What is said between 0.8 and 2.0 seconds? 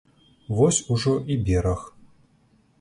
ужо і бераг.